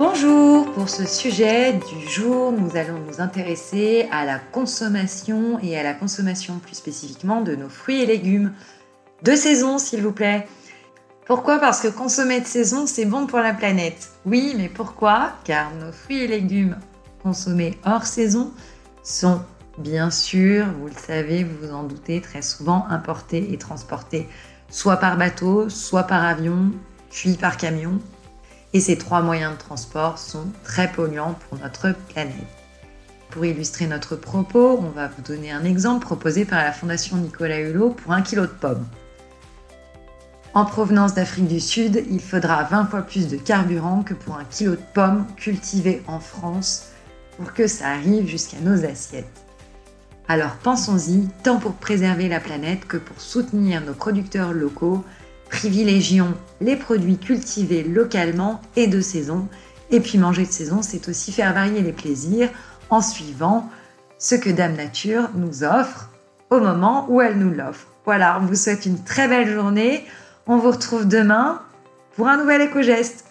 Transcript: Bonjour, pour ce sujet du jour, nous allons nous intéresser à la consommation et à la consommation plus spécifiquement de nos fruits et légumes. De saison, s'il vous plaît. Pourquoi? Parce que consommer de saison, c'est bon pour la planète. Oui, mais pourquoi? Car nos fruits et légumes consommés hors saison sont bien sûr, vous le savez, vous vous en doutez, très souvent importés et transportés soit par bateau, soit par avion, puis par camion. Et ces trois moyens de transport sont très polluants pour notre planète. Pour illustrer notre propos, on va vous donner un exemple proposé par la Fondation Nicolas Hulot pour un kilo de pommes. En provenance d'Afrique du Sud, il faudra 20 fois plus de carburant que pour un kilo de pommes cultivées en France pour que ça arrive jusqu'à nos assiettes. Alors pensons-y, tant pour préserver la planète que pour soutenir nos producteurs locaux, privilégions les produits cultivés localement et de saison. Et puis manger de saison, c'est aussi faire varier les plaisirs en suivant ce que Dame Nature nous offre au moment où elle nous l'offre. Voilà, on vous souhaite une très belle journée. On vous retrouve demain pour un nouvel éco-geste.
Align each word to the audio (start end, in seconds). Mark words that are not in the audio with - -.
Bonjour, 0.00 0.72
pour 0.72 0.88
ce 0.88 1.04
sujet 1.04 1.74
du 1.74 2.08
jour, 2.08 2.52
nous 2.52 2.74
allons 2.74 2.98
nous 3.06 3.20
intéresser 3.20 4.08
à 4.10 4.24
la 4.24 4.38
consommation 4.38 5.58
et 5.62 5.78
à 5.78 5.82
la 5.82 5.92
consommation 5.92 6.58
plus 6.58 6.76
spécifiquement 6.76 7.42
de 7.42 7.54
nos 7.54 7.68
fruits 7.68 8.00
et 8.00 8.06
légumes. 8.06 8.54
De 9.22 9.34
saison, 9.36 9.76
s'il 9.76 10.00
vous 10.00 10.12
plaît. 10.12 10.48
Pourquoi? 11.26 11.58
Parce 11.58 11.82
que 11.82 11.88
consommer 11.88 12.40
de 12.40 12.46
saison, 12.46 12.86
c'est 12.86 13.04
bon 13.04 13.26
pour 13.26 13.40
la 13.40 13.52
planète. 13.52 14.12
Oui, 14.24 14.54
mais 14.56 14.70
pourquoi? 14.70 15.32
Car 15.44 15.70
nos 15.74 15.92
fruits 15.92 16.22
et 16.22 16.28
légumes 16.28 16.78
consommés 17.22 17.78
hors 17.84 18.06
saison 18.06 18.52
sont 19.02 19.42
bien 19.76 20.10
sûr, 20.10 20.64
vous 20.80 20.86
le 20.86 20.94
savez, 20.96 21.44
vous 21.44 21.66
vous 21.66 21.74
en 21.74 21.82
doutez, 21.82 22.22
très 22.22 22.40
souvent 22.40 22.86
importés 22.88 23.52
et 23.52 23.58
transportés 23.58 24.30
soit 24.70 24.96
par 24.96 25.18
bateau, 25.18 25.68
soit 25.68 26.04
par 26.04 26.24
avion, 26.24 26.70
puis 27.10 27.34
par 27.34 27.58
camion. 27.58 27.98
Et 28.72 28.80
ces 28.80 28.96
trois 28.96 29.22
moyens 29.22 29.52
de 29.54 29.58
transport 29.58 30.18
sont 30.18 30.46
très 30.62 30.90
polluants 30.92 31.36
pour 31.48 31.58
notre 31.58 31.92
planète. 32.08 32.34
Pour 33.30 33.44
illustrer 33.44 33.86
notre 33.86 34.16
propos, 34.16 34.78
on 34.80 34.90
va 34.90 35.08
vous 35.08 35.22
donner 35.22 35.50
un 35.50 35.64
exemple 35.64 36.04
proposé 36.04 36.44
par 36.44 36.62
la 36.62 36.72
Fondation 36.72 37.16
Nicolas 37.16 37.60
Hulot 37.60 37.90
pour 37.90 38.12
un 38.12 38.22
kilo 38.22 38.42
de 38.42 38.46
pommes. 38.48 38.86
En 40.52 40.64
provenance 40.64 41.14
d'Afrique 41.14 41.46
du 41.46 41.60
Sud, 41.60 42.04
il 42.10 42.20
faudra 42.20 42.64
20 42.64 42.86
fois 42.86 43.02
plus 43.02 43.28
de 43.28 43.36
carburant 43.36 44.02
que 44.02 44.14
pour 44.14 44.36
un 44.36 44.44
kilo 44.44 44.72
de 44.72 44.82
pommes 44.94 45.26
cultivées 45.36 46.02
en 46.08 46.18
France 46.18 46.86
pour 47.36 47.52
que 47.52 47.68
ça 47.68 47.88
arrive 47.88 48.26
jusqu'à 48.26 48.58
nos 48.58 48.84
assiettes. 48.84 49.44
Alors 50.26 50.56
pensons-y, 50.62 51.28
tant 51.44 51.58
pour 51.58 51.74
préserver 51.74 52.28
la 52.28 52.40
planète 52.40 52.86
que 52.86 52.96
pour 52.96 53.20
soutenir 53.20 53.80
nos 53.80 53.94
producteurs 53.94 54.52
locaux, 54.52 55.04
privilégions 55.50 56.34
les 56.60 56.76
produits 56.76 57.18
cultivés 57.18 57.82
localement 57.82 58.62
et 58.76 58.86
de 58.86 59.00
saison. 59.00 59.48
Et 59.90 60.00
puis 60.00 60.16
manger 60.16 60.46
de 60.46 60.52
saison, 60.52 60.80
c'est 60.82 61.08
aussi 61.08 61.32
faire 61.32 61.52
varier 61.52 61.82
les 61.82 61.92
plaisirs 61.92 62.48
en 62.88 63.02
suivant 63.02 63.68
ce 64.18 64.36
que 64.36 64.50
Dame 64.50 64.76
Nature 64.76 65.28
nous 65.34 65.64
offre 65.64 66.08
au 66.50 66.60
moment 66.60 67.06
où 67.08 67.20
elle 67.20 67.38
nous 67.38 67.52
l'offre. 67.52 67.86
Voilà, 68.04 68.38
on 68.40 68.46
vous 68.46 68.54
souhaite 68.54 68.86
une 68.86 69.02
très 69.02 69.28
belle 69.28 69.52
journée. 69.52 70.04
On 70.46 70.56
vous 70.56 70.70
retrouve 70.70 71.06
demain 71.06 71.60
pour 72.16 72.28
un 72.28 72.36
nouvel 72.38 72.62
éco-geste. 72.62 73.24